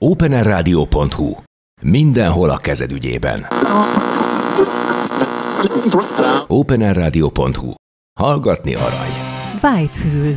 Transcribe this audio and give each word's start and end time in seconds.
openerradio.hu 0.00 1.34
Mindenhol 1.82 2.50
a 2.50 2.56
kezed 2.56 2.92
ügyében. 2.92 3.46
openerradio.hu 6.46 7.72
Hallgatni 8.20 8.74
arany. 8.74 9.12
Whitefül. 9.62 10.36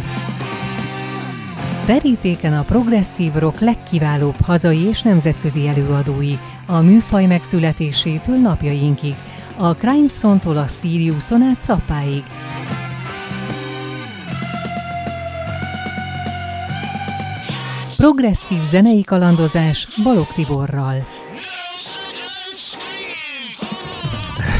Verítéken 1.85 2.53
a 2.53 2.61
progresszív 2.61 3.33
rock 3.33 3.59
legkiválóbb 3.59 4.35
hazai 4.41 4.81
és 4.81 5.01
nemzetközi 5.01 5.67
előadói, 5.67 6.33
a 6.65 6.79
műfaj 6.79 7.25
megszületésétől 7.25 8.37
napjainkig, 8.37 9.15
a 9.57 9.73
Crime-tól 9.73 10.57
a 10.57 10.67
Siriuson 10.67 11.41
át 11.41 11.61
Szappáig. 11.61 12.23
Progresszív 17.97 18.63
zenei 18.63 19.03
kalandozás 19.03 19.87
Balog 20.03 20.27
Tiborral. 20.35 21.05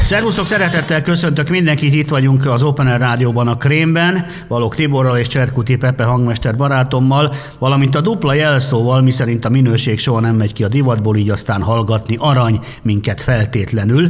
Szervusztok, 0.02 0.46
szeretettel 0.46 1.02
köszöntök 1.02 1.48
mindenkit, 1.48 1.94
itt 1.94 2.08
vagyunk 2.08 2.46
az 2.46 2.62
Open 2.62 2.86
Air 2.86 2.98
Rádióban 2.98 3.48
a 3.48 3.56
Krémben, 3.56 4.26
Balog 4.48 4.74
Tiborral 4.74 5.18
és 5.18 5.26
Cserkuti 5.26 5.76
Pepe 5.76 6.04
hangmester 6.04 6.56
barátommal, 6.56 7.34
valamint 7.58 7.94
a 7.94 8.00
dupla 8.00 8.32
jelszóval, 8.32 9.02
miszerint 9.02 9.44
a 9.44 9.48
minőség 9.48 9.98
soha 9.98 10.20
nem 10.20 10.36
megy 10.36 10.52
ki 10.52 10.64
a 10.64 10.68
divatból, 10.68 11.16
így 11.16 11.30
aztán 11.30 11.62
hallgatni 11.62 12.16
arany 12.18 12.60
minket 12.82 13.20
feltétlenül. 13.20 14.08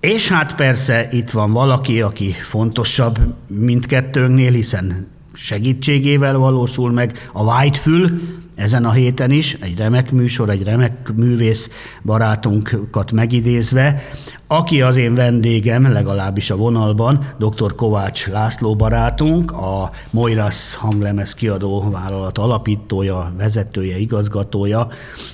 És 0.00 0.28
hát 0.28 0.54
persze 0.54 1.08
itt 1.10 1.30
van 1.30 1.52
valaki, 1.52 2.02
aki 2.02 2.30
fontosabb 2.30 3.18
mindkettőnknél, 3.46 4.52
hiszen 4.52 5.11
segítségével 5.34 6.38
valósul 6.38 6.92
meg 6.92 7.28
a 7.32 7.42
Whitefül, 7.42 8.20
ezen 8.54 8.84
a 8.84 8.92
héten 8.92 9.30
is, 9.30 9.56
egy 9.60 9.76
remek 9.78 10.10
műsor, 10.10 10.50
egy 10.50 10.62
remek 10.62 11.12
művész 11.14 11.70
barátunkat 12.02 13.12
megidézve, 13.12 14.02
aki 14.52 14.82
az 14.82 14.96
én 14.96 15.14
vendégem, 15.14 15.92
legalábbis 15.92 16.50
a 16.50 16.56
vonalban, 16.56 17.34
dr. 17.38 17.74
Kovács 17.74 18.26
László 18.26 18.76
barátunk, 18.76 19.52
a 19.52 19.90
Moiras 20.10 20.74
hanglemez 20.74 21.34
kiadó 21.34 21.90
vállalat 21.90 22.38
alapítója, 22.38 23.32
vezetője, 23.36 23.98
igazgatója, 23.98 24.88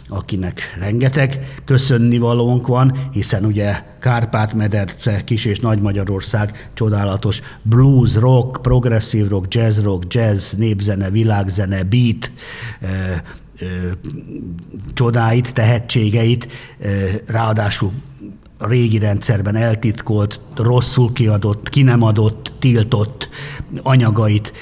akinek 0.09 0.77
rengeteg 0.81 1.61
köszönni 1.65 2.19
valónk 2.19 2.67
van, 2.67 2.93
hiszen 3.13 3.45
ugye 3.45 3.83
Kárpát-mederce, 4.01 5.25
Kis- 5.25 5.47
és 5.47 5.61
Nagy-Magyarország 5.61 6.71
csodálatos 6.75 7.41
blues, 7.63 8.15
rock, 8.15 8.63
progresszív 8.63 9.29
rock, 9.29 9.55
jazz 9.55 9.81
rock, 9.81 10.15
jazz, 10.15 10.53
népzene, 10.53 11.11
világzene, 11.11 11.83
beat, 11.83 12.31
csodáit, 14.95 15.55
tehetségeit, 15.55 16.49
ráadásul 17.27 17.93
a 18.59 18.69
régi 18.69 18.99
rendszerben 18.99 19.57
eltitkolt, 19.57 20.41
rosszul 20.57 21.13
kiadott, 21.13 21.69
ki 21.69 21.83
nem 21.83 22.03
adott, 22.03 22.53
tiltott 22.59 23.29
anyagait, 23.83 24.53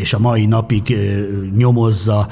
és 0.00 0.12
a 0.12 0.18
mai 0.18 0.46
napig 0.46 0.96
nyomozza, 1.56 2.28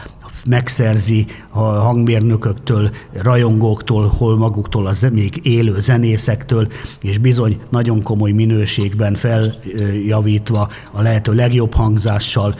megszerzi 0.47 1.27
a 1.51 1.61
hangmérnököktől, 1.61 2.91
rajongóktól, 3.12 4.06
hol 4.06 4.36
maguktól, 4.36 4.86
az 4.86 5.06
még 5.12 5.41
élő 5.42 5.81
zenészektől, 5.81 6.69
és 7.01 7.19
bizony 7.19 7.61
nagyon 7.70 8.03
komoly 8.03 8.31
minőségben 8.31 9.14
feljavítva 9.14 10.69
a 10.92 11.03
lehető 11.03 11.33
legjobb 11.33 11.75
hangzással 11.75 12.55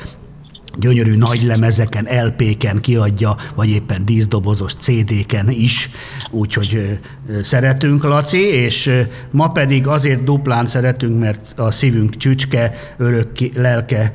gyönyörű 0.77 1.17
nagy 1.17 1.43
lemezeken, 1.43 2.09
LP-ken 2.25 2.81
kiadja, 2.81 3.37
vagy 3.55 3.69
éppen 3.69 4.05
díszdobozos 4.05 4.75
CD-ken 4.75 5.51
is, 5.51 5.91
úgyhogy 6.31 6.99
szeretünk, 7.43 8.03
Laci, 8.03 8.39
és 8.39 9.05
ma 9.31 9.51
pedig 9.51 9.87
azért 9.87 10.25
duplán 10.25 10.67
szeretünk, 10.67 11.19
mert 11.19 11.59
a 11.59 11.71
szívünk 11.71 12.17
csücske, 12.17 12.75
örök 12.97 13.31
lelke 13.55 14.13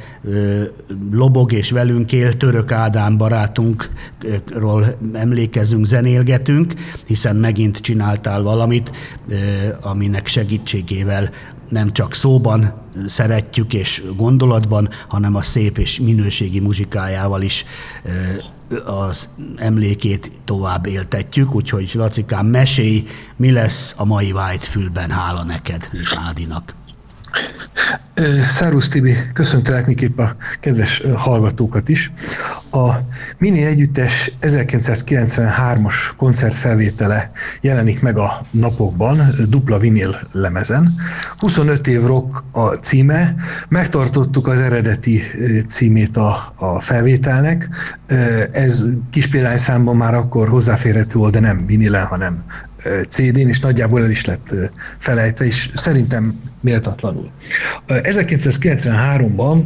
lobog 1.11 1.51
és 1.51 1.71
velünk 1.71 2.11
él, 2.11 2.33
Török 2.33 2.71
Ádám 2.71 3.17
barátunkról 3.17 4.97
emlékezünk, 5.13 5.85
zenélgetünk, 5.85 6.73
hiszen 7.07 7.35
megint 7.35 7.77
csináltál 7.77 8.41
valamit, 8.41 8.91
aminek 9.81 10.27
segítségével 10.27 11.29
nem 11.73 11.91
csak 11.91 12.13
szóban 12.13 12.73
szeretjük 13.07 13.73
és 13.73 14.03
gondolatban, 14.15 14.89
hanem 15.07 15.35
a 15.35 15.41
szép 15.41 15.77
és 15.77 15.99
minőségi 15.99 16.59
muzsikájával 16.59 17.41
is 17.41 17.65
az 18.85 19.29
emlékét 19.55 20.31
tovább 20.45 20.85
éltetjük, 20.85 21.55
úgyhogy 21.55 21.91
Lacikám, 21.93 22.45
mesélj, 22.45 23.03
mi 23.35 23.51
lesz 23.51 23.93
a 23.97 24.05
mai 24.05 24.31
Whitefülben, 24.31 25.09
hála 25.09 25.43
neked 25.43 25.89
és 25.91 26.13
Ádinak. 26.27 26.75
Szárusz 28.45 28.87
Tibi, 28.87 29.15
köszöntelek 29.33 29.85
miképp 29.85 30.19
a 30.19 30.35
kedves 30.59 31.03
hallgatókat 31.15 31.89
is. 31.89 32.11
A 32.71 32.89
Mini 33.39 33.63
Együttes 33.63 34.31
1993-as 34.41 35.95
koncertfelvétele 36.17 37.31
jelenik 37.61 38.01
meg 38.01 38.17
a 38.17 38.45
napokban, 38.51 39.17
dupla 39.49 39.77
vinil 39.77 40.15
lemezen. 40.31 40.95
25 41.37 41.87
év 41.87 42.05
rock 42.05 42.43
a 42.51 42.67
címe, 42.67 43.35
megtartottuk 43.69 44.47
az 44.47 44.59
eredeti 44.59 45.21
címét 45.67 46.17
a, 46.17 46.53
a 46.55 46.79
felvételnek. 46.79 47.69
Ez 48.51 48.83
kis 49.11 49.27
példányszámban 49.27 49.95
már 49.95 50.13
akkor 50.13 50.49
hozzáférhető 50.49 51.19
volt, 51.19 51.31
de 51.31 51.39
nem 51.39 51.65
vinilen, 51.65 52.05
hanem 52.05 52.43
CD-n, 53.09 53.47
és 53.47 53.59
nagyjából 53.59 54.03
el 54.03 54.09
is 54.09 54.25
lett 54.25 54.53
felejtve, 54.99 55.45
és 55.45 55.69
szerintem 55.73 56.35
méltatlanul. 56.61 57.31
1993-ban 57.87 59.63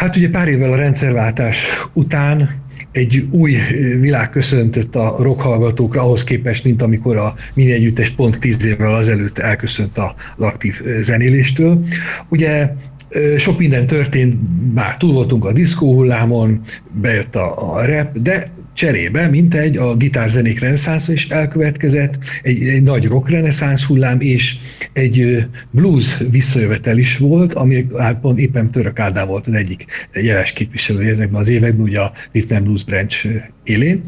Hát 0.00 0.16
ugye 0.16 0.28
pár 0.28 0.48
évvel 0.48 0.72
a 0.72 0.76
rendszerváltás 0.76 1.86
után 1.92 2.50
egy 2.92 3.28
új 3.30 3.56
világ 4.00 4.30
köszöntött 4.30 4.94
a 4.94 5.16
rockhallgatókra 5.18 6.02
ahhoz 6.02 6.24
képest, 6.24 6.64
mint 6.64 6.82
amikor 6.82 7.16
a 7.16 7.34
mini 7.54 7.72
együttes 7.72 8.10
pont 8.10 8.40
tíz 8.40 8.64
évvel 8.64 8.94
azelőtt 8.94 9.38
elköszönt 9.38 9.98
az 9.98 10.44
aktív 10.44 10.80
zenéléstől. 11.00 11.84
Ugye 12.28 12.70
sok 13.38 13.58
minden 13.58 13.86
történt, 13.86 14.36
már 14.74 14.96
túl 14.96 15.12
voltunk 15.12 15.44
a 15.44 15.52
diszkó 15.52 15.94
hullámon, 15.94 16.60
bejött 17.00 17.36
a, 17.36 17.74
a 17.74 17.84
rap, 17.84 18.18
de 18.18 18.52
cserébe, 18.74 19.28
mint 19.28 19.54
egy 19.54 19.76
a 19.76 19.96
gitárzenék 19.96 20.60
reneszánsz 20.60 21.08
is 21.08 21.28
elkövetkezett, 21.28 22.18
egy, 22.42 22.62
egy 22.62 22.82
nagy 22.82 23.06
rock 23.06 23.30
reneszánsz 23.30 23.82
hullám, 23.82 24.20
és 24.20 24.56
egy 24.92 25.46
blues 25.70 26.16
visszajövetel 26.30 26.98
is 26.98 27.16
volt, 27.16 27.52
ami 27.52 27.86
hát 27.98 28.20
pont 28.20 28.38
éppen 28.38 28.70
Török 28.70 28.98
Ádám 28.98 29.26
volt 29.26 29.46
az 29.46 29.54
egyik 29.54 30.08
jeles 30.12 30.52
képviselő 30.52 31.08
ezekben 31.08 31.40
az 31.40 31.48
években, 31.48 31.86
ugye 31.86 32.00
a 32.00 32.12
Rhythm 32.32 32.62
Blues 32.62 32.84
Branch 32.84 33.26
élén. 33.70 34.02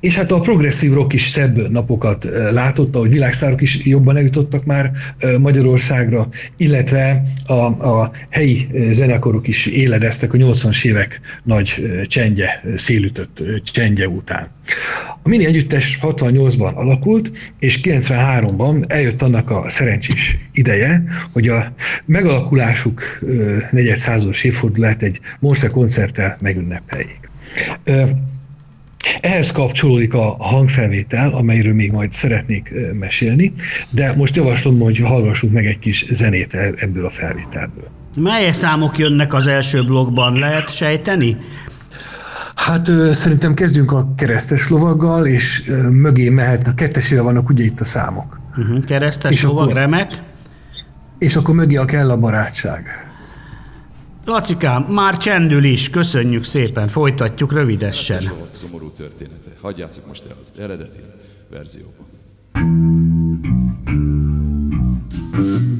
És 0.00 0.16
hát 0.16 0.32
a 0.32 0.38
progresszív 0.38 0.92
rock 0.92 1.12
is 1.12 1.28
szebb 1.28 1.70
napokat 1.70 2.28
látott, 2.50 2.96
hogy 2.96 3.10
világszárok 3.10 3.60
is 3.60 3.84
jobban 3.84 4.16
eljutottak 4.16 4.64
már 4.64 4.90
Magyarországra, 5.38 6.28
illetve 6.56 7.22
a, 7.46 7.52
a 7.90 8.10
helyi 8.30 8.66
zenekarok 8.90 9.48
is 9.48 9.66
éledeztek 9.66 10.32
a 10.32 10.36
80-as 10.36 10.84
évek 10.84 11.20
nagy 11.44 11.82
csendje, 12.06 12.62
szélütött 12.76 13.42
csendje 13.72 14.08
után. 14.08 14.50
A 15.22 15.28
mini 15.28 15.44
együttes 15.44 15.98
68-ban 16.02 16.74
alakult, 16.74 17.30
és 17.58 17.80
93-ban 17.82 18.84
eljött 18.88 19.22
annak 19.22 19.50
a 19.50 19.68
szerencsés 19.68 20.38
ideje, 20.52 21.04
hogy 21.32 21.48
a 21.48 21.74
megalakulásuk 22.06 23.02
negyed 23.70 23.96
százas 23.96 24.44
évfordulát 24.44 25.02
egy 25.02 25.20
Monster 25.40 25.70
koncerttel 25.70 26.36
megünnepeljék. 26.40 27.30
Ehhez 29.20 29.50
kapcsolódik 29.50 30.14
a 30.14 30.36
hangfelvétel, 30.38 31.32
amelyről 31.32 31.74
még 31.74 31.92
majd 31.92 32.12
szeretnék 32.12 32.72
mesélni, 32.98 33.52
de 33.90 34.12
most 34.16 34.36
javaslom, 34.36 34.80
hogy 34.80 34.98
hallgassunk 34.98 35.52
meg 35.52 35.66
egy 35.66 35.78
kis 35.78 36.06
zenét 36.10 36.54
e- 36.54 36.72
ebből 36.76 37.06
a 37.06 37.10
felvételből. 37.10 37.90
Melyek 38.18 38.54
számok 38.54 38.98
jönnek 38.98 39.34
az 39.34 39.46
első 39.46 39.84
blogban, 39.84 40.36
lehet 40.38 40.74
sejteni? 40.74 41.36
Hát 42.54 42.88
ö, 42.88 43.12
szerintem 43.12 43.54
kezdjünk 43.54 43.92
a 43.92 44.14
keresztes 44.16 44.68
lovaggal, 44.68 45.26
és 45.26 45.62
ö, 45.66 45.88
mögé 45.88 46.28
mehet, 46.28 46.66
a 46.66 46.74
kettesével 46.74 47.24
vannak 47.24 47.48
ugye 47.48 47.64
itt 47.64 47.80
a 47.80 47.84
számok. 47.84 48.40
Uh-huh, 48.56 48.84
keresztes 48.84 49.32
és 49.32 49.42
lovag, 49.42 49.62
akkor, 49.62 49.74
remek. 49.74 50.22
És 51.18 51.36
akkor 51.36 51.54
mögé 51.54 51.76
a 51.76 51.84
kell 51.84 52.10
a 52.10 52.16
barátság. 52.16 53.11
Lacikám, 54.24 54.82
már 54.82 55.16
csendül 55.16 55.64
is, 55.64 55.90
köszönjük 55.90 56.44
szépen, 56.44 56.88
folytatjuk 56.88 57.52
rövidesen. 57.52 58.22
Szomorú 58.52 58.90
története. 58.90 59.50
Hagyjátok 59.60 60.06
most 60.06 60.24
el 60.30 60.36
az 60.40 60.52
eredeti 60.58 60.98
verzióban. 61.50 62.06
Vizeken, 65.32 65.71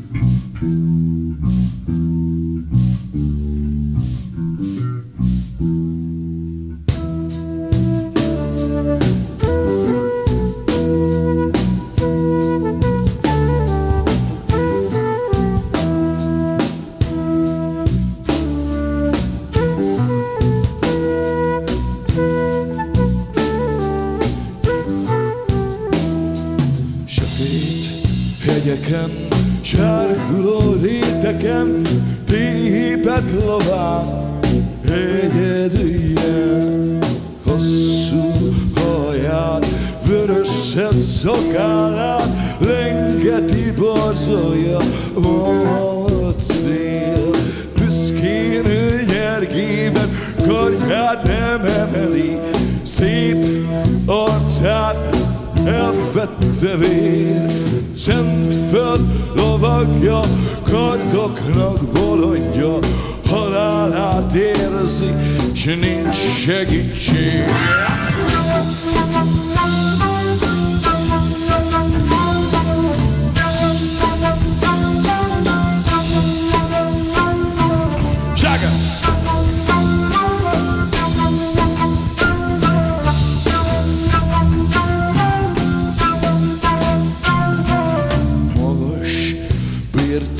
elfette 55.66 56.76
vér, 56.76 57.46
szent 57.94 58.54
föld 58.70 59.00
lovagja, 59.34 60.20
kardoknak 60.62 61.78
bolondja, 61.92 62.78
halálát 63.26 64.34
érzi, 64.34 65.12
s 65.54 65.64
nincs 65.64 66.16
segítség. 66.16 67.44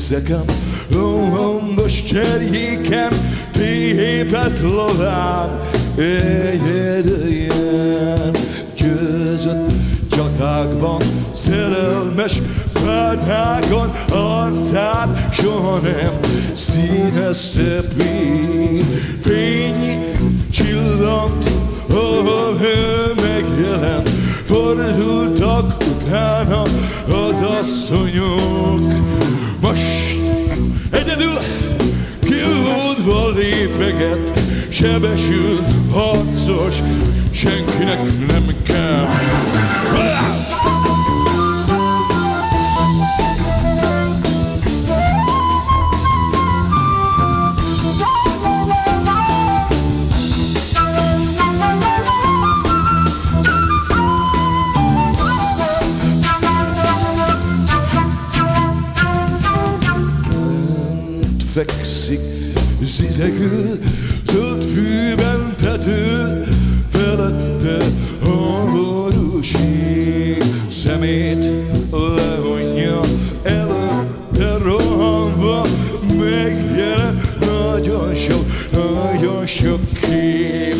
Szekam, 0.03 0.45
lombos 0.91 2.03
cserjéken, 2.03 3.11
tépet 3.51 4.59
lován, 4.59 5.59
egyedüljen 5.95 7.55
között 8.77 9.71
csatákban, 10.09 11.01
szerelmes 11.31 12.41
párnákon, 12.73 13.91
arcát 14.11 15.33
soha 15.33 15.79
nem 15.79 16.19
színezte 16.53 17.81
fény 19.21 20.05
csillant, 20.51 21.51
ahol 21.89 22.57
ő 22.61 23.13
megjelent, 23.15 24.09
fordultak 24.43 25.75
utána 25.79 26.61
az 27.07 27.41
asszonyok. 27.59 29.03
Most 29.73 30.19
egyedül 30.91 31.33
kilódva 32.19 33.29
lépeget, 33.35 34.39
sebesült 34.69 35.73
harcos, 35.91 36.75
senkinek 37.31 38.27
nem 38.27 38.45
kell. 38.63 39.07
Fekszik, 61.65 62.19
zizegő, 62.81 63.79
zöld 64.31 64.63
fűben 64.63 65.55
tető, 65.57 66.43
felette 66.89 67.85
háborúség. 69.43 70.43
Szemét 70.67 71.49
levonja, 71.91 73.01
előtte 73.43 74.57
rohanva, 74.63 75.65
megjelen 76.07 77.21
nagyon 77.39 78.15
sok, 78.15 78.45
nagyon 78.71 79.45
sok 79.45 79.79
kép. 80.01 80.75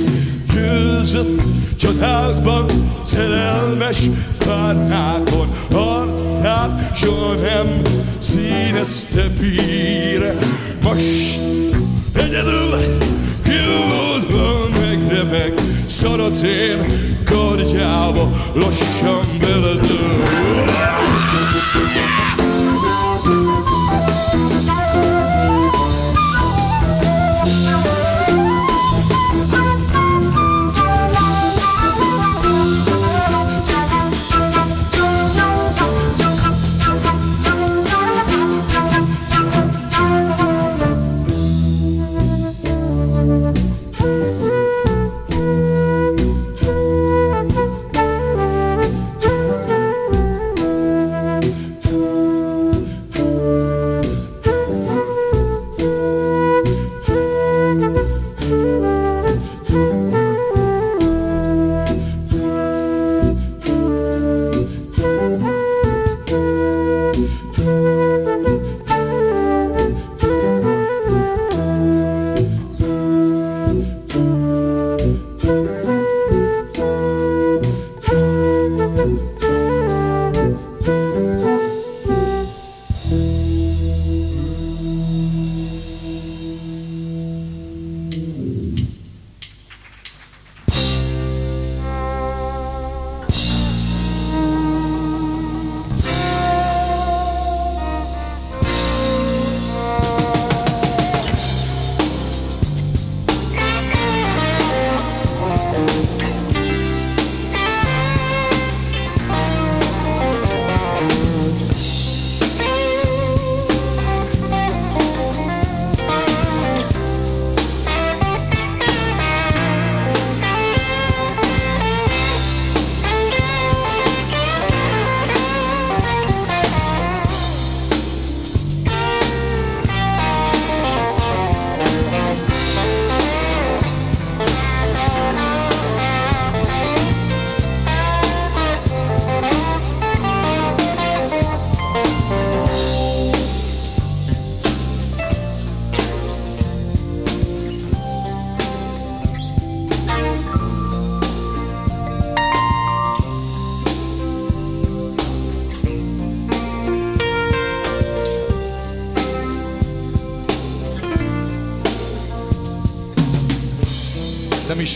Győzött 0.54 1.42
csatákban, 1.76 2.66
szerelmes 3.06 4.02
párnákon, 4.46 5.48
arcát 5.72 6.96
soha 6.96 7.34
nem 7.34 7.82
színezte 8.20 9.30
píre. 9.40 10.38
Most 10.84 11.40
egyedül 12.14 12.78
killódva 13.44 14.68
megremeg, 14.80 15.54
szaracén 15.86 16.86
kardjába 17.26 18.32
lassan 18.54 19.26
beledől. 19.40 20.73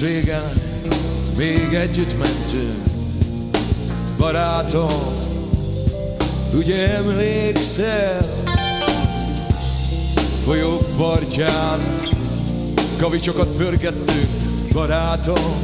Régen 0.01 0.51
még 1.37 1.73
együtt 1.73 2.17
mentünk, 2.17 2.83
barátom, 4.17 4.89
ugye 6.53 6.95
emlékszel? 6.95 8.25
Folyók 10.45 10.95
partján 10.97 11.79
kavicsokat 12.97 13.47
pörgettünk, 13.47 14.29
barátom, 14.73 15.55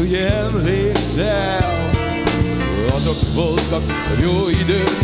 ugye 0.00 0.34
emlékszel? 0.34 1.90
Azok 2.94 3.34
voltak 3.34 3.82
jó 4.22 4.48
idők, 4.48 4.98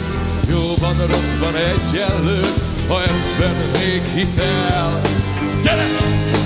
jóban, 0.50 0.96
rosszban 0.96 1.54
egyenlő, 1.54 2.40
ha 2.88 3.02
ebben 3.02 3.56
még 3.78 4.02
hiszel. 4.02 5.00
Gyere, 5.62 5.86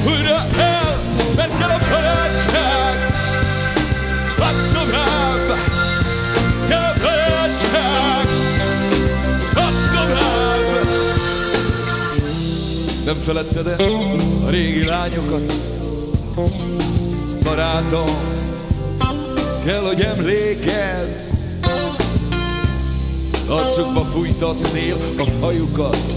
újra 0.07 0.47
el, 0.59 0.94
Nem 13.05 13.17
feledted 13.17 13.67
el 13.67 13.81
a 14.47 14.51
régi 14.51 14.85
lányokat, 14.85 15.53
barátom, 17.43 18.09
kell, 19.65 19.81
hogy 19.81 20.01
emlékezz. 20.01 21.29
Arcukba 23.49 24.01
fújta 24.01 24.49
a 24.49 24.53
szél 24.53 24.97
a 25.19 25.25
hajukat, 25.41 26.15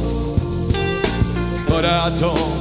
barátom, 1.68 2.57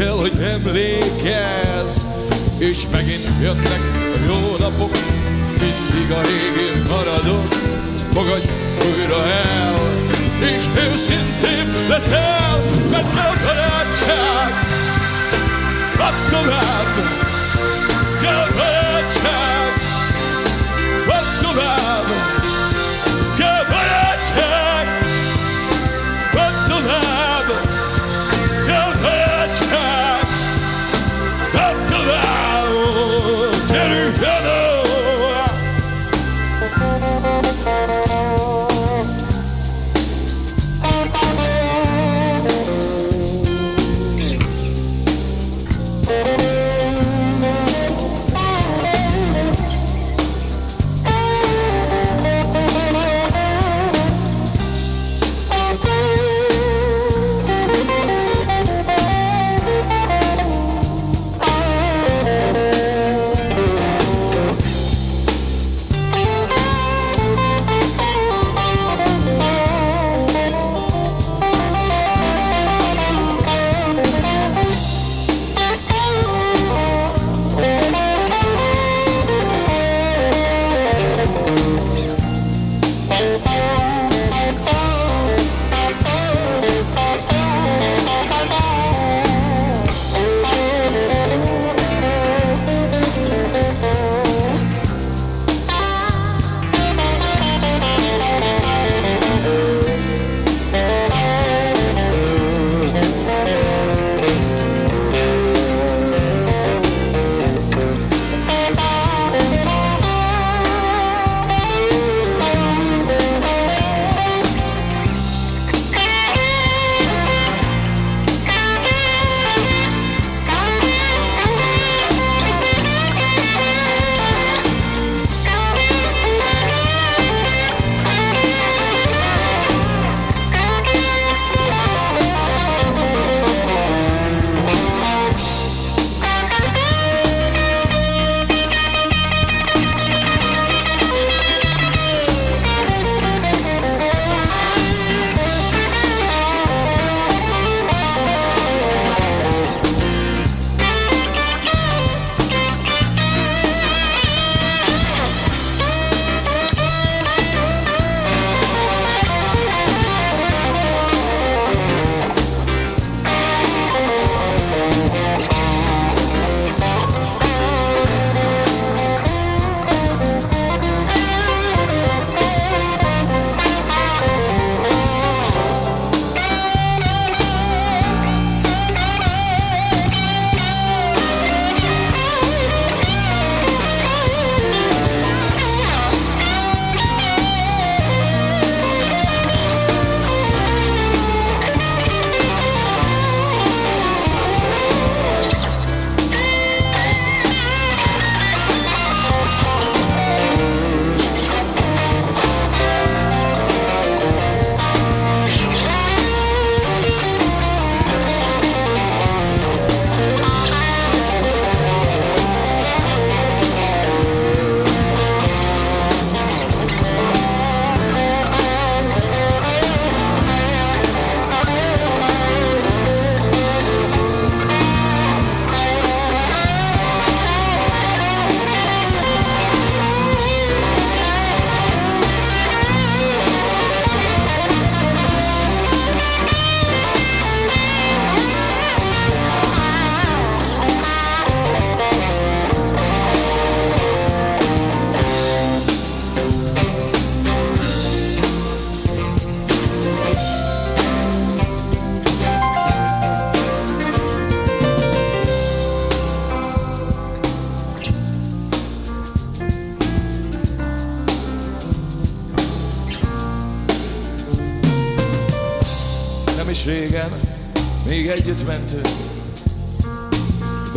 kell, 0.00 0.16
hogy 0.16 0.32
emlékezz, 0.42 2.04
és 2.58 2.86
megint 2.92 3.28
jönnek 3.40 3.80
a 4.14 4.18
jó 4.26 4.56
napok, 4.58 4.90
mindig 5.48 6.10
a 6.10 6.20
régi 6.20 6.88
maradok, 6.88 7.54
fogadj 8.12 8.48
újra 8.88 9.24
el, 9.24 9.74
és 10.54 10.64
őszintén 10.76 11.88
leszel, 11.88 12.60
mert 12.90 13.14
kell 13.14 13.34
barátság, 13.44 14.52
add 15.98 16.30
tovább, 16.30 16.94
kell 18.22 18.46
barátság, 18.56 19.72
add 21.06 21.42
tovább, 21.42 22.39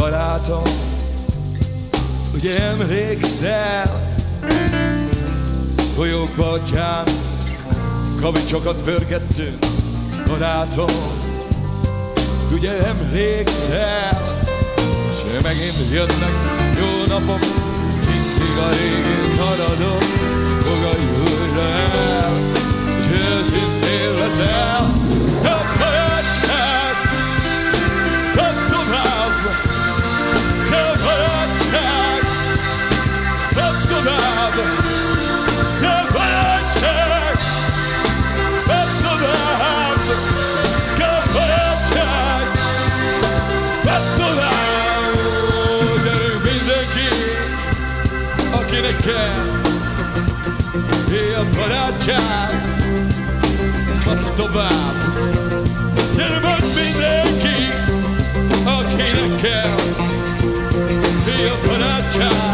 barátom, 0.03 0.63
ugye 2.33 2.61
emlékszel, 2.61 4.11
folyók 5.95 6.29
partján, 6.35 7.05
kavicsokat 8.21 8.81
pörgettünk, 8.81 9.65
barátom, 10.27 10.95
ugye 12.53 12.71
emlékszel, 12.85 14.41
és 15.11 15.41
megint 15.43 15.91
jönnek 15.91 16.35
jó 16.79 17.15
napok, 17.15 17.39
mindig 18.05 18.57
a 18.57 18.69
régi 18.69 19.39
maradok, 19.39 20.03
fogadj 20.59 21.03
újra 21.31 21.67
el, 22.01 22.31
és 22.99 23.05
őszintén 23.05 24.13
leszel, 24.19 24.93
jobb 25.43 25.62
akinek 49.03 49.15
kell, 49.15 49.61
a 51.35 51.45
barátság, 51.57 52.63
add 54.05 54.35
tovább. 54.35 54.95
Gyere 56.15 56.39
majd 56.39 56.63
mindenki, 56.63 57.71
akinek 58.65 59.41
kell, 59.41 59.75
a 61.51 61.67
barátság, 61.67 62.31
add 62.31 62.52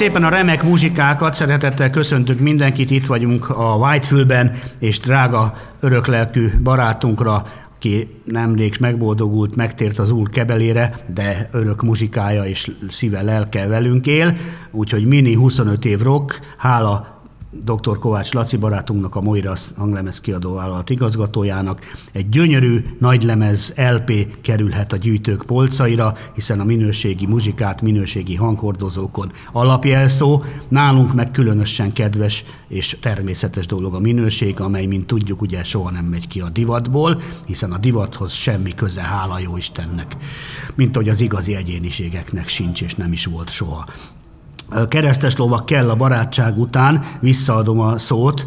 szépen 0.00 0.24
a 0.24 0.28
remek 0.28 0.62
muzsikákat, 0.62 1.34
szeretettel 1.34 1.90
köszöntünk 1.90 2.40
mindenkit, 2.40 2.90
itt 2.90 3.06
vagyunk 3.06 3.50
a 3.50 3.76
Whitefülben, 3.76 4.52
és 4.78 5.00
drága 5.00 5.54
öröklelkű 5.80 6.48
barátunkra, 6.62 7.46
aki 7.74 8.08
nemrég 8.24 8.76
megboldogult, 8.80 9.56
megtért 9.56 9.98
az 9.98 10.10
úr 10.10 10.30
kebelére, 10.30 11.04
de 11.14 11.48
örök 11.52 11.82
muzsikája 11.82 12.44
és 12.44 12.70
szíve, 12.88 13.22
lelke 13.22 13.66
velünk 13.66 14.06
él, 14.06 14.36
úgyhogy 14.70 15.06
mini 15.06 15.34
25 15.34 15.84
év 15.84 16.00
rock, 16.00 16.40
hála 16.56 17.19
dr. 17.52 17.98
Kovács 17.98 18.32
Laci 18.32 18.56
barátunknak, 18.56 19.14
a 19.14 19.20
Moiras 19.20 19.68
hanglemez 19.76 20.20
kiadó 20.20 20.54
vállalat 20.54 20.90
igazgatójának. 20.90 21.80
Egy 22.12 22.28
gyönyörű 22.28 22.84
nagylemez 22.98 23.72
LP 23.76 24.40
kerülhet 24.40 24.92
a 24.92 24.96
gyűjtők 24.96 25.42
polcaira, 25.42 26.14
hiszen 26.34 26.60
a 26.60 26.64
minőségi 26.64 27.26
muzsikát 27.26 27.82
minőségi 27.82 28.36
hanghordozókon 28.36 29.32
alapjelszó. 29.52 30.42
Nálunk 30.68 31.14
meg 31.14 31.30
különösen 31.30 31.92
kedves 31.92 32.44
és 32.68 32.96
természetes 33.00 33.66
dolog 33.66 33.94
a 33.94 34.00
minőség, 34.00 34.60
amely, 34.60 34.86
mint 34.86 35.06
tudjuk, 35.06 35.40
ugye 35.42 35.62
soha 35.64 35.90
nem 35.90 36.04
megy 36.04 36.26
ki 36.26 36.40
a 36.40 36.48
divatból, 36.48 37.20
hiszen 37.46 37.72
a 37.72 37.78
divathoz 37.78 38.32
semmi 38.32 38.74
köze, 38.74 39.02
hála 39.02 39.38
jó 39.38 39.56
Istennek, 39.56 40.16
mint 40.74 40.96
hogy 40.96 41.08
az 41.08 41.20
igazi 41.20 41.54
egyéniségeknek 41.54 42.48
sincs, 42.48 42.82
és 42.82 42.94
nem 42.94 43.12
is 43.12 43.24
volt 43.24 43.50
soha. 43.50 43.84
Keresztes 44.88 45.36
lovak 45.36 45.66
kell 45.66 45.90
a 45.90 45.96
barátság 45.96 46.58
után, 46.58 47.04
visszaadom 47.20 47.80
a 47.80 47.98
szót 47.98 48.46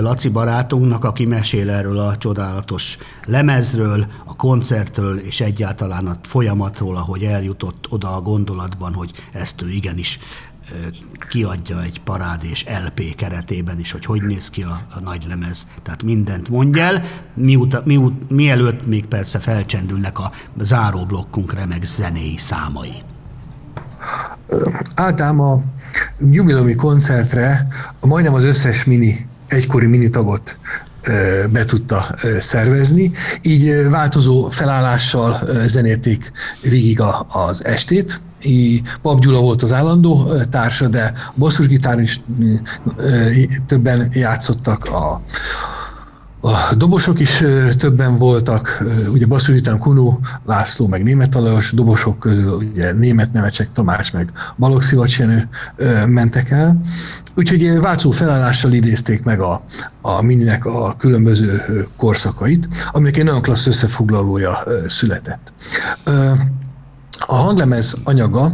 Laci 0.00 0.28
barátunknak, 0.28 1.04
aki 1.04 1.24
mesél 1.24 1.70
erről 1.70 1.98
a 1.98 2.16
csodálatos 2.16 2.98
lemezről, 3.26 4.06
a 4.24 4.36
koncertről, 4.36 5.18
és 5.18 5.40
egyáltalán 5.40 6.06
a 6.06 6.16
folyamatról, 6.22 6.96
ahogy 6.96 7.22
eljutott 7.22 7.86
oda 7.88 8.16
a 8.16 8.20
gondolatban, 8.20 8.94
hogy 8.94 9.10
ezt 9.32 9.62
ő 9.62 9.70
igenis 9.70 10.18
kiadja 11.28 11.82
egy 11.82 12.00
parád 12.00 12.44
és 12.44 12.64
LP 12.84 13.14
keretében 13.14 13.78
is, 13.78 13.92
hogy 13.92 14.04
hogy 14.04 14.22
néz 14.22 14.50
ki 14.50 14.62
a, 14.62 14.80
a 14.94 15.00
nagy 15.00 15.24
lemez. 15.28 15.66
Tehát 15.82 16.02
mindent 16.02 16.48
mondj 16.48 16.80
el, 16.80 17.04
miuta, 17.34 17.82
miut, 17.84 18.30
mielőtt 18.30 18.86
még 18.86 19.06
persze 19.06 19.38
felcsendülnek 19.38 20.18
a 20.18 20.32
záróblokkunk 20.60 21.52
remek 21.52 21.84
zenéi 21.84 22.36
számai. 22.36 23.02
Ádám 24.94 25.40
a 25.40 25.60
jubileumi 26.18 26.74
koncertre 26.74 27.68
majdnem 28.00 28.34
az 28.34 28.44
összes 28.44 28.84
mini, 28.84 29.28
egykori 29.46 29.86
mini 29.86 30.10
tagot 30.10 30.58
be 31.50 31.64
tudta 31.64 32.14
szervezni, 32.40 33.12
így 33.42 33.86
változó 33.90 34.48
felállással 34.48 35.38
zenélték 35.66 36.32
végig 36.62 37.00
az 37.28 37.64
estét. 37.64 38.20
Pap 39.02 39.20
Gyula 39.20 39.40
volt 39.40 39.62
az 39.62 39.72
állandó 39.72 40.30
társa, 40.50 40.88
de 40.88 41.12
basszusgitár 41.36 41.98
is 41.98 42.20
többen 43.66 44.10
játszottak 44.12 44.84
a, 44.84 45.22
a 46.44 46.74
dobosok 46.74 47.20
is 47.20 47.42
többen 47.78 48.18
voltak, 48.18 48.84
ugye 49.08 49.26
basszus 49.26 49.58
után 49.58 49.78
Kunu, 49.78 50.18
László, 50.46 50.86
meg 50.86 51.02
Német 51.02 51.34
Alajos, 51.34 51.72
dobosok 51.72 52.18
közül 52.18 52.52
ugye 52.52 52.92
Német 52.92 53.32
Nemecsek, 53.32 53.72
Tamás, 53.72 54.10
meg 54.10 54.32
Balogh 54.58 54.82
Szivacsjenő 54.82 55.48
mentek 56.06 56.50
el. 56.50 56.80
Úgyhogy 57.36 57.78
változó 57.80 58.10
felállással 58.10 58.72
idézték 58.72 59.24
meg 59.24 59.40
a, 59.40 59.60
a 60.02 60.22
mininek 60.22 60.64
a 60.64 60.94
különböző 60.98 61.62
korszakait, 61.96 62.68
aminek 62.92 63.16
egy 63.16 63.24
nagyon 63.24 63.42
klassz 63.42 63.66
összefoglalója 63.66 64.58
született. 64.86 65.52
A 67.26 67.34
hanglemez 67.34 67.94
anyaga 68.04 68.52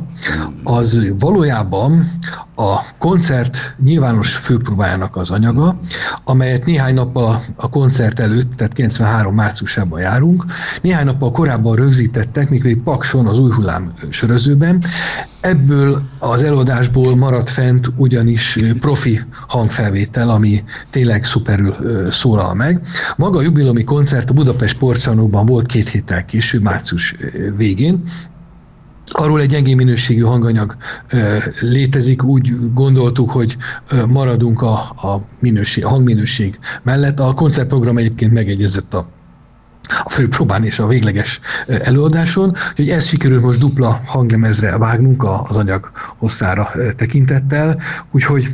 az 0.64 0.98
valójában 1.18 2.10
a 2.54 2.80
koncert 2.98 3.76
nyilvános 3.78 4.36
főpróbájának 4.36 5.16
az 5.16 5.30
anyaga, 5.30 5.78
amelyet 6.24 6.64
néhány 6.64 6.94
nappal 6.94 7.40
a 7.56 7.68
koncert 7.68 8.20
előtt, 8.20 8.54
tehát 8.56 8.72
93 8.72 9.34
márciusában 9.34 10.00
járunk, 10.00 10.44
néhány 10.82 11.04
nappal 11.04 11.30
korábban 11.30 11.76
rögzítettek, 11.76 12.50
mikor 12.50 12.82
Pakson 12.84 13.26
az 13.26 13.38
új 13.38 13.50
hullám 13.50 13.92
sörözőben. 14.10 14.82
Ebből 15.40 16.02
az 16.18 16.42
előadásból 16.42 17.16
maradt 17.16 17.50
fent 17.50 17.92
ugyanis 17.96 18.58
profi 18.80 19.20
hangfelvétel, 19.48 20.30
ami 20.30 20.64
tényleg 20.90 21.24
szuperül 21.24 21.74
szólal 22.10 22.54
meg. 22.54 22.80
Maga 23.16 23.38
a 23.38 23.42
jubilomi 23.42 23.84
koncert 23.84 24.30
a 24.30 24.34
Budapest 24.34 24.74
Sportcsarnokban 24.74 25.46
volt 25.46 25.66
két 25.66 25.88
héttel 25.88 26.24
később, 26.24 26.62
március 26.62 27.14
végén, 27.56 28.02
Arról 29.12 29.40
egy 29.40 29.48
gyengé 29.48 29.74
minőségű 29.74 30.22
hanganyag 30.22 30.76
létezik, 31.60 32.24
úgy 32.24 32.52
gondoltuk, 32.74 33.30
hogy 33.30 33.56
maradunk 34.08 34.62
a, 34.62 34.72
a, 34.80 35.26
minőség, 35.40 35.84
a 35.84 35.88
hangminőség 35.88 36.58
mellett. 36.82 37.20
A 37.20 37.32
koncertprogram 37.34 37.96
egyébként 37.96 38.32
megegyezett 38.32 38.94
a 38.94 39.08
a 40.04 40.10
főpróbán 40.10 40.64
és 40.64 40.78
a 40.78 40.86
végleges 40.86 41.40
előadáson, 41.66 42.54
hogy 42.76 42.88
ez 42.88 43.06
sikerül 43.06 43.40
most 43.40 43.58
dupla 43.58 44.00
hanglemezre 44.06 44.78
vágnunk 44.78 45.24
az 45.48 45.56
anyag 45.56 45.90
hosszára 46.18 46.68
tekintettel, 46.96 47.80
úgyhogy 48.12 48.48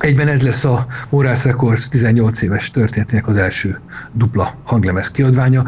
Egyben 0.00 0.28
ez 0.28 0.40
lesz 0.40 0.64
a 0.64 0.86
Morász 1.10 1.44
Records 1.44 1.88
18 1.88 2.42
éves 2.42 2.70
történetének 2.70 3.26
az 3.26 3.36
első 3.36 3.80
dupla 4.14 4.60
hanglemez 4.64 5.10
kiadványa. 5.10 5.64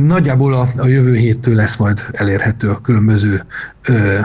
Nagyjából 0.00 0.54
a, 0.54 0.66
a 0.76 0.86
jövő 0.86 1.14
héttől 1.14 1.54
lesz 1.54 1.76
majd 1.76 2.04
elérhető 2.12 2.70
a 2.70 2.80
különböző 2.80 3.42
ö, 3.86 4.18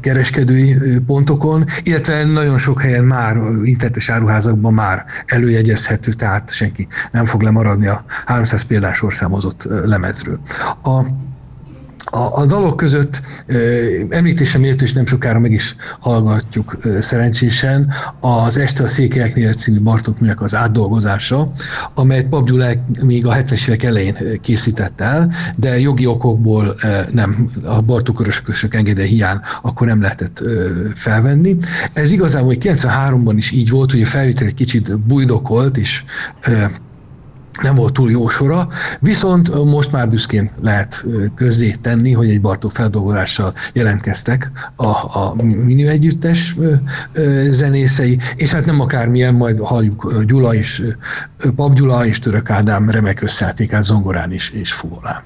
kereskedői 0.00 0.76
pontokon, 1.06 1.64
illetve 1.82 2.24
nagyon 2.24 2.58
sok 2.58 2.80
helyen 2.80 3.04
már 3.04 3.36
internetes 3.64 4.08
áruházakban 4.08 4.74
már 4.74 5.04
előjegyezhető, 5.26 6.12
tehát 6.12 6.50
senki 6.50 6.88
nem 7.12 7.24
fog 7.24 7.42
lemaradni 7.42 7.86
a 7.86 8.04
300 8.26 8.62
példás 8.62 9.02
orszámozott 9.02 9.68
lemezről. 9.84 10.40
A 10.82 11.04
a, 12.10 12.40
a 12.40 12.46
dalok 12.46 12.76
között 12.76 13.20
említésem 14.08 14.60
méltó, 14.60 14.84
és 14.84 14.92
nem 14.92 15.06
sokára 15.06 15.38
meg 15.38 15.52
is 15.52 15.76
hallgatjuk 16.00 16.76
szerencsésen, 17.00 17.92
az 18.20 18.56
Este 18.56 18.82
a 18.82 18.86
székelyeknél 18.86 19.52
című 19.52 19.80
Bartók 19.80 20.20
műnek 20.20 20.40
az 20.40 20.54
átdolgozása, 20.54 21.50
amelyet 21.94 22.28
Pap 22.28 22.46
Gyulák 22.46 22.78
még 23.02 23.26
a 23.26 23.34
70-es 23.34 23.68
évek 23.68 23.82
elején 23.82 24.40
készített 24.40 25.00
el, 25.00 25.32
de 25.56 25.78
jogi 25.78 26.06
okokból 26.06 26.76
nem, 27.10 27.50
a 27.64 27.80
Bartók 27.80 28.20
öröskösök 28.20 28.74
engedély 28.74 29.06
hiány 29.06 29.40
akkor 29.62 29.86
nem 29.86 30.00
lehetett 30.00 30.42
felvenni. 30.94 31.56
Ez 31.92 32.10
igazából 32.10 32.54
93-ban 32.60 33.34
is 33.36 33.50
így 33.50 33.70
volt, 33.70 33.90
hogy 33.90 34.02
a 34.02 34.06
felvétel 34.06 34.46
egy 34.46 34.54
kicsit 34.54 35.00
bujdokolt, 35.00 35.76
és 35.76 36.04
nem 37.62 37.74
volt 37.74 37.92
túl 37.92 38.10
jó 38.10 38.28
sora, 38.28 38.68
viszont 39.00 39.64
most 39.64 39.92
már 39.92 40.08
büszkén 40.08 40.50
lehet 40.62 41.04
közzé 41.34 41.70
tenni, 41.70 42.12
hogy 42.12 42.28
egy 42.28 42.40
Bartók 42.40 42.72
feldolgozással 42.72 43.54
jelentkeztek 43.72 44.50
a, 44.76 44.86
a 45.18 45.34
Minő 45.64 45.88
Együttes 45.88 46.56
zenészei, 47.48 48.18
és 48.36 48.52
hát 48.52 48.64
nem 48.64 48.80
akármilyen, 48.80 49.34
majd 49.34 49.58
halljuk 49.58 50.24
Gyula 50.26 50.54
is, 50.54 50.82
Pap 51.56 51.74
Gyula 51.74 52.06
és 52.06 52.18
Török 52.18 52.50
Ádám 52.50 52.90
remek 52.90 53.22
összeálltékát 53.22 53.82
zongorán 53.82 54.32
is 54.32 54.50
és 54.50 54.72
fugolán. 54.72 55.22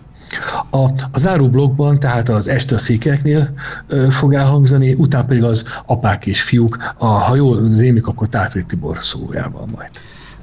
A, 0.70 0.78
a 1.12 1.18
záró 1.18 1.48
blogban, 1.48 1.98
tehát 1.98 2.28
az 2.28 2.48
este 2.48 2.74
a 2.74 2.78
székeknél 2.78 3.48
ö, 3.88 4.06
fog 4.10 4.34
elhangzani, 4.34 4.94
utána 4.94 5.24
pedig 5.24 5.42
az 5.42 5.64
apák 5.86 6.26
és 6.26 6.42
fiúk, 6.42 6.76
a, 6.98 7.06
ha 7.06 7.34
jól 7.34 7.68
rémik, 7.78 8.06
akkor 8.06 8.28
Tátri 8.28 8.64
Tibor 8.64 8.98
szójával 9.00 9.66
majd. 9.74 9.90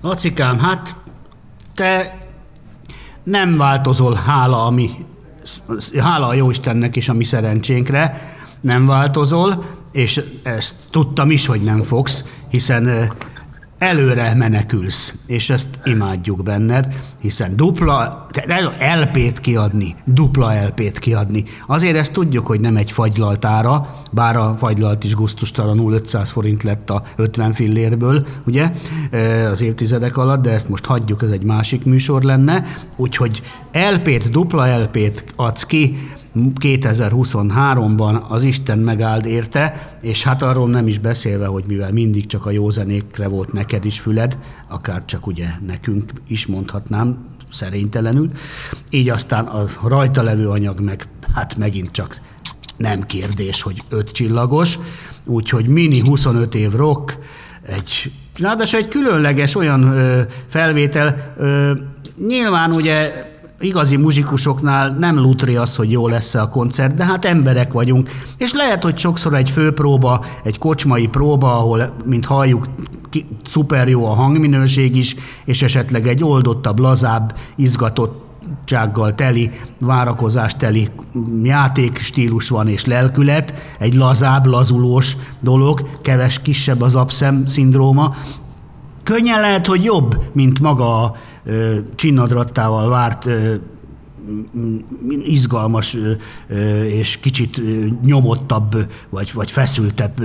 Lacikám, 0.02 0.60
hát 0.60 0.96
te 1.78 2.18
nem 3.24 3.58
változol, 3.58 4.14
hála, 4.14 4.66
ami, 4.66 4.90
hála 5.98 6.28
a 6.28 6.34
Jóistennek 6.34 6.96
és 6.96 7.10
a 7.10 7.14
mi 7.14 7.24
szerencsénkre, 7.24 8.36
nem 8.62 8.86
változol, 8.86 9.66
és 9.92 10.22
ezt 10.44 10.76
tudtam 10.90 11.32
is, 11.32 11.46
hogy 11.46 11.62
nem 11.62 11.82
fogsz, 11.82 12.24
hiszen 12.50 13.12
előre 13.78 14.34
menekülsz, 14.34 15.14
és 15.26 15.50
ezt 15.50 15.68
imádjuk 15.84 16.44
benned, 16.44 16.88
hiszen 17.22 17.56
dupla, 17.56 18.28
LP-t 19.02 19.40
kiadni, 19.40 19.96
dupla 20.06 20.66
LP-t 20.66 21.00
kiadni. 21.00 21.44
Azért 21.68 21.98
ezt 21.98 22.12
tudjuk, 22.12 22.48
hogy 22.48 22.60
nem 22.60 22.78
egy 22.78 22.92
fagylaltára, 22.92 23.82
bár 24.12 24.36
a 24.36 24.56
fagylalt 24.58 25.04
is 25.04 25.16
gusztustalanul 25.16 25.94
500 25.94 26.30
forint 26.30 26.64
lett 26.64 26.90
a 26.90 27.04
50 27.16 27.52
fillérből, 27.52 28.26
ugye, 28.46 28.72
az 29.52 29.62
évtizedek 29.62 30.18
alatt, 30.18 30.42
de 30.42 30.52
ezt 30.52 30.70
most 30.70 30.86
hagyjuk, 30.86 31.24
ez 31.24 31.30
egy 31.30 31.44
másik 31.44 31.86
műsor 31.86 32.24
lenne, 32.24 32.66
úgyhogy 32.96 33.42
LP-t, 33.72 34.30
dupla 34.30 34.82
LP-t 34.82 35.24
adsz 35.36 35.64
ki, 35.64 36.10
2023-ban 36.60 38.28
az 38.28 38.44
Isten 38.44 38.78
megáld 38.80 39.26
érte, 39.26 39.98
és 40.02 40.24
hát 40.24 40.42
arról 40.42 40.70
nem 40.70 40.88
is 40.88 41.00
beszélve, 41.00 41.46
hogy 41.46 41.64
mivel 41.68 41.92
mindig 41.92 42.26
csak 42.26 42.46
a 42.46 42.52
jó 42.52 42.70
zenékre 42.70 43.28
volt 43.28 43.54
neked 43.54 43.86
is 43.86 44.00
füled, 44.00 44.40
akár 44.68 45.06
csak 45.06 45.28
ugye 45.28 45.48
nekünk 45.66 46.12
is 46.28 46.46
mondhatnám, 46.46 47.26
szerénytelenül, 47.52 48.30
így 48.90 49.10
aztán 49.10 49.46
a 49.46 49.66
rajta 49.84 50.22
levő 50.22 50.50
anyag 50.50 50.80
meg, 50.80 51.08
hát 51.34 51.58
megint 51.58 51.92
csak 51.92 52.22
nem 52.78 53.02
kérdés, 53.02 53.62
hogy 53.62 53.82
öt 53.90 54.12
csillagos, 54.12 54.80
úgyhogy 55.26 55.68
mini 55.68 56.02
25 56.04 56.56
év 56.56 56.72
rock, 56.72 57.18
egy, 57.68 58.12
ráadásul 58.40 58.80
egy 58.80 58.88
különleges 58.88 59.56
olyan 59.56 59.84
ö, 59.84 60.22
felvétel, 60.48 61.34
ö, 61.38 61.72
nyilván 62.28 62.72
ugye 62.72 63.26
igazi 63.60 63.96
muzsikusoknál 63.96 64.90
nem 64.90 65.20
lutri 65.20 65.56
az, 65.56 65.76
hogy 65.76 65.92
jó 65.92 66.08
lesz 66.08 66.36
a 66.36 66.50
koncert, 66.50 66.96
de 66.96 67.06
hát 67.06 67.26
emberek 67.26 67.72
vagyunk, 67.72 68.10
és 68.38 68.54
lehet, 68.54 68.84
hogy 68.84 68.98
sokszor 68.98 69.34
egy 69.34 69.50
főpróba, 69.50 70.26
egy 70.44 70.58
kocsmai 70.58 71.08
próba, 71.08 71.58
ahol, 71.58 71.94
mint 72.06 72.26
halljuk, 72.26 72.66
szuper 73.46 73.88
jó 73.88 74.06
a 74.06 74.14
hangminőség 74.14 74.96
is, 74.96 75.16
és 75.46 75.62
esetleg 75.62 76.08
egy 76.08 76.24
oldottabb, 76.24 76.80
lazább, 76.80 77.38
izgatott 77.56 78.26
csággal 78.66 79.16
teli, 79.16 79.50
várakozás 79.80 80.56
teli 80.56 80.90
játékstílus 81.44 82.50
van 82.50 82.68
és 82.68 82.86
lelkület, 82.86 83.54
egy 83.80 83.94
lazább, 83.94 84.46
lazulós 84.46 85.18
dolog, 85.40 85.82
keves 86.02 86.42
kisebb 86.42 86.82
az 86.82 86.96
abszem 86.96 87.48
szindróma. 87.48 88.16
Könnyen 89.04 89.40
lehet, 89.40 89.66
hogy 89.66 89.84
jobb, 89.84 90.22
mint 90.34 90.60
maga 90.60 91.04
a 91.04 91.16
csinnadrattával 91.96 92.90
várt 92.90 93.28
izgalmas 95.24 95.98
és 96.88 97.18
kicsit 97.18 97.62
nyomottabb 98.04 98.76
vagy, 99.10 99.32
vagy 99.34 99.52
feszültebb 99.52 100.22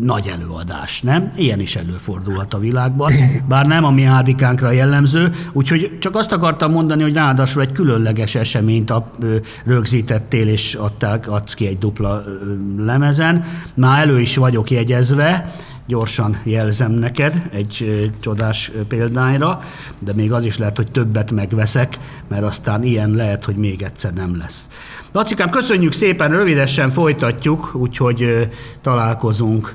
nagy 0.00 0.26
előadás, 0.26 1.02
nem? 1.02 1.32
Ilyen 1.36 1.60
is 1.60 1.76
előfordulhat 1.76 2.54
a 2.54 2.58
világban, 2.58 3.12
bár 3.48 3.66
nem 3.66 3.84
a 3.84 3.90
mi 3.90 4.04
ádikánkra 4.04 4.70
jellemző, 4.70 5.34
úgyhogy 5.52 5.98
csak 5.98 6.16
azt 6.16 6.32
akartam 6.32 6.72
mondani, 6.72 7.02
hogy 7.02 7.14
ráadásul 7.14 7.62
egy 7.62 7.72
különleges 7.72 8.34
eseményt 8.34 8.92
rögzítettél 9.64 10.48
és 10.48 10.74
adták, 10.74 11.30
adsz 11.30 11.54
ki 11.54 11.66
egy 11.66 11.78
dupla 11.78 12.24
lemezen. 12.78 13.44
Már 13.74 14.08
elő 14.08 14.20
is 14.20 14.36
vagyok 14.36 14.70
jegyezve, 14.70 15.54
gyorsan 15.86 16.40
jelzem 16.42 16.92
neked 16.92 17.42
egy 17.52 18.10
csodás 18.20 18.72
példányra, 18.88 19.60
de 19.98 20.12
még 20.12 20.32
az 20.32 20.44
is 20.44 20.58
lehet, 20.58 20.76
hogy 20.76 20.90
többet 20.90 21.30
megveszek, 21.30 21.98
mert 22.28 22.42
aztán 22.42 22.82
ilyen 22.82 23.10
lehet, 23.10 23.44
hogy 23.44 23.56
még 23.56 23.82
egyszer 23.82 24.12
nem 24.12 24.36
lesz. 24.36 24.68
Lacikám, 25.12 25.50
köszönjük 25.50 25.92
szépen, 25.92 26.30
rövidesen 26.30 26.90
folytatjuk, 26.90 27.70
úgyhogy 27.74 28.48
találkozunk 28.82 29.74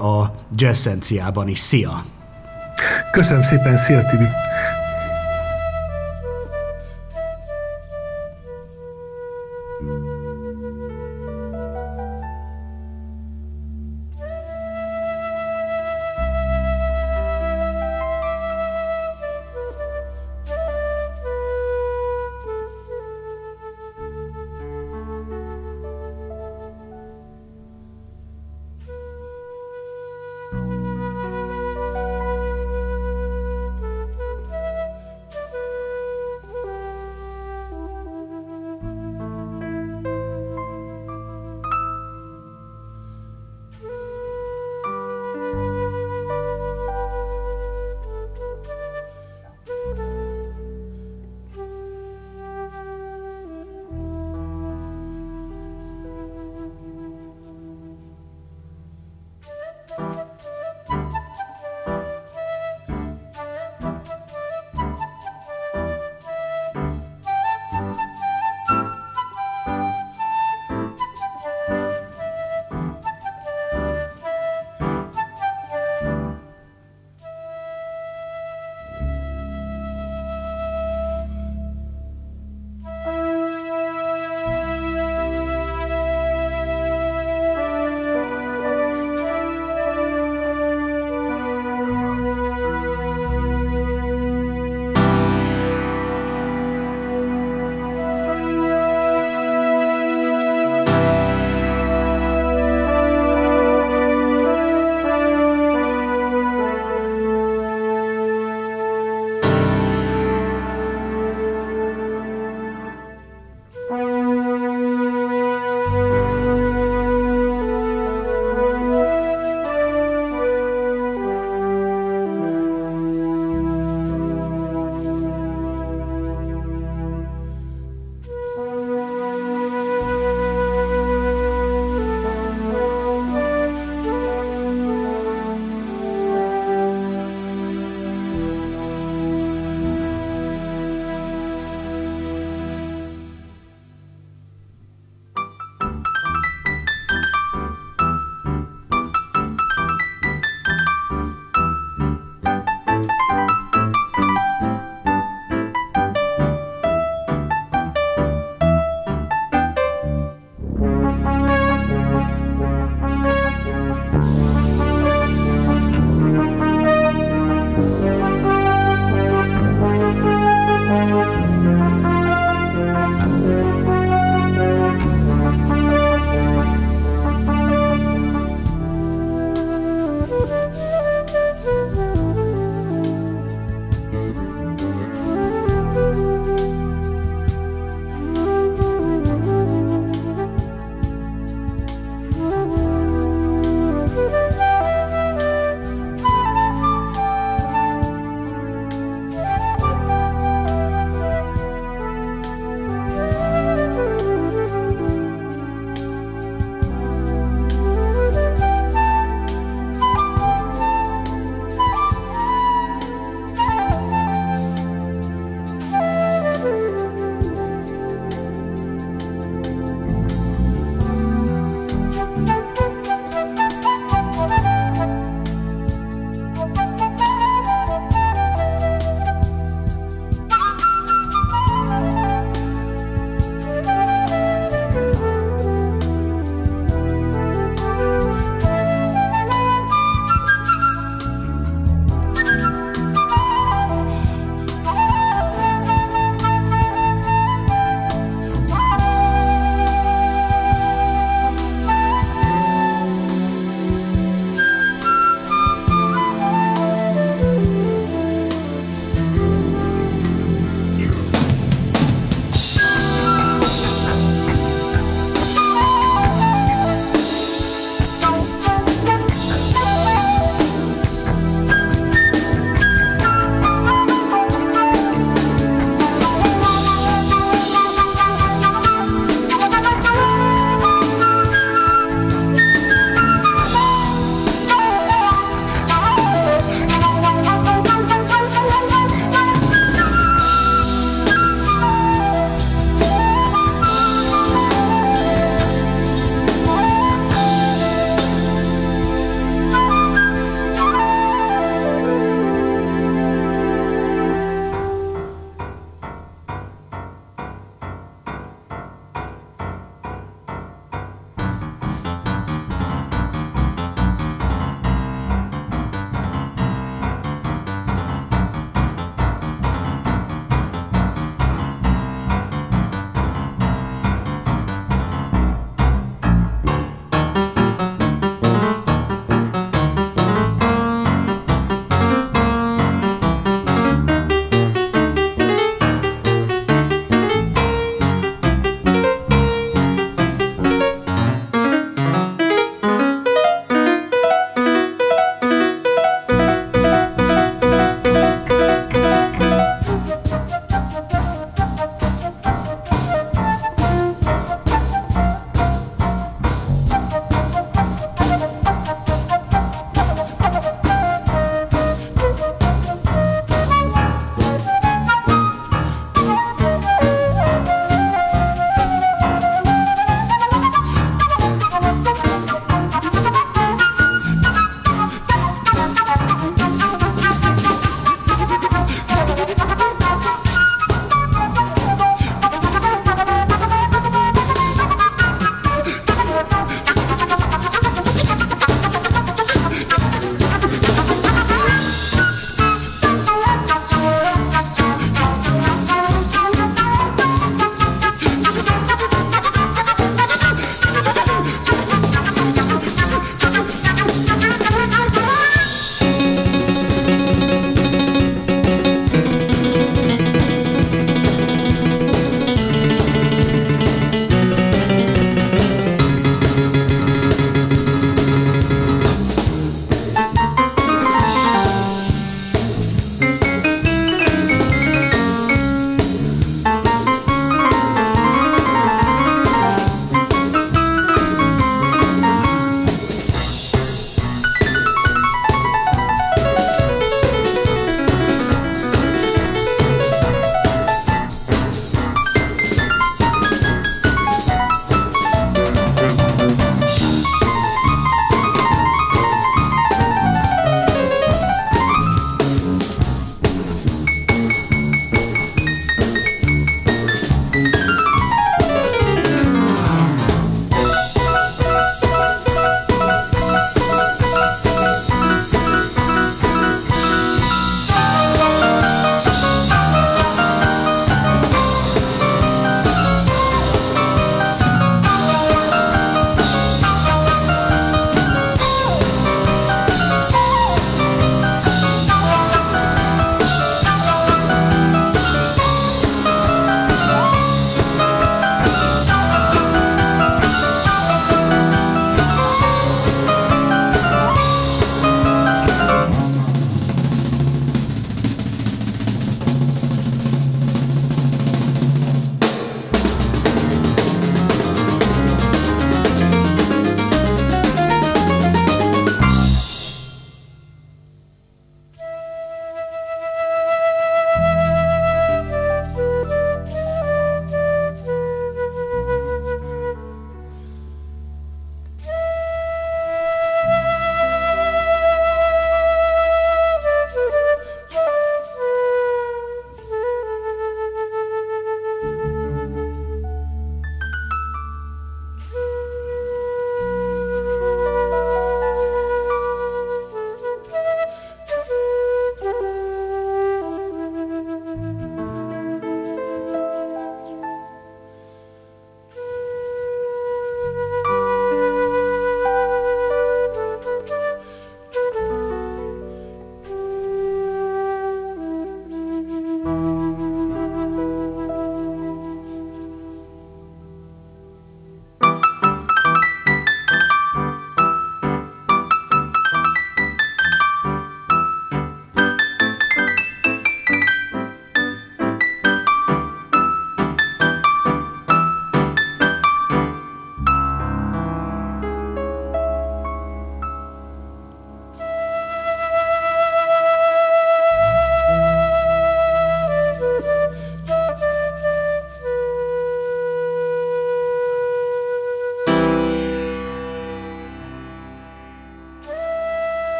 a 0.00 0.24
Jazzenciában 0.54 1.48
is. 1.48 1.58
Szia! 1.58 2.04
Köszönöm 3.10 3.42
szépen, 3.42 3.76
szia 3.76 4.04
Tibi! 4.04 4.26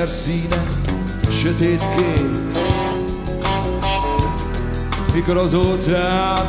Tenger 0.00 0.08
színe 0.08 0.66
sötét 1.30 1.82
kék. 1.96 2.58
Mikor 5.14 5.36
az 5.36 5.54
óceán 5.54 6.46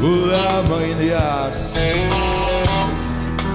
hullámain 0.00 0.98
jársz 1.00 1.78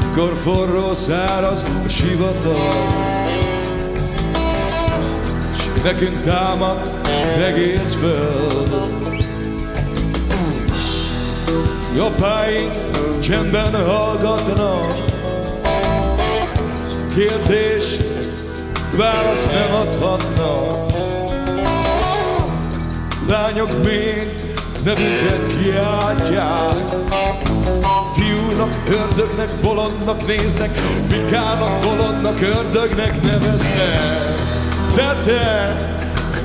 Mikor 0.06 0.36
forró 0.44 0.94
száraz 0.94 1.64
a 1.86 1.88
sivatag. 1.88 2.74
S 5.58 5.82
nekünk 5.84 6.22
támad 6.22 7.00
az 7.04 7.44
egész 7.44 7.94
föld. 7.94 8.92
Jobbáink 11.96 12.72
csendben 13.20 13.86
hallgatnak. 13.86 15.04
Kérdés, 17.16 17.98
választ 18.98 19.52
nem 19.52 19.74
adhatnak 19.74 20.92
Lányok 23.28 23.84
még 23.84 24.30
nevünket 24.84 25.58
kiáltják? 25.62 26.96
Fiúnak, 28.16 28.74
ördögnek, 28.88 29.50
bolondnak 29.62 30.28
néznek 30.28 30.70
Pikának, 31.08 31.80
bolondnak, 31.80 32.42
ördögnek 32.42 33.22
neveznek. 33.22 34.00
De 34.96 35.16
te 35.26 35.76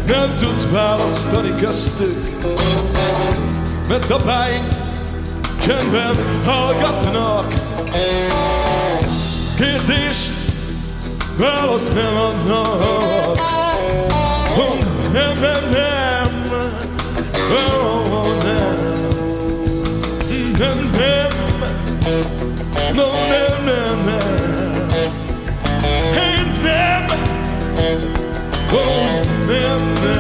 nem 0.07 0.37
tudsz 0.41 0.67
választani 0.71 1.55
köztük 1.61 2.29
Mert 3.89 4.11
apáink 4.11 4.69
csendben 5.61 6.17
hallgatnak. 6.45 7.53
Kérdést 9.57 10.48
választ 11.39 11.95
nem 11.95 12.17
adnak 12.17 12.67
oh, 14.57 14.79
Nem, 15.13 15.39
nem, 15.41 15.63
nem 15.71 16.53
oh, 17.51 18.43
nem 18.45 18.77
Nem, 20.59 20.91
nem 20.93 21.29
No, 22.95 23.07
nem, 23.29 23.65
nem, 23.65 24.05
nem 24.05 24.21
Hey, 26.13 26.43
nem 26.63 27.05
Oh, 28.73 29.21
nem, 29.47 29.93
nem 30.03 30.18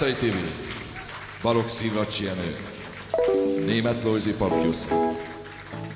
Tátai 0.00 0.30
TV, 0.30 0.34
Balogh 1.42 1.66
Szilvacsi 1.66 2.24
Jenő, 2.24 2.56
Német 3.66 4.04
Lojzi 4.04 4.34
Papjusz, 4.34 4.88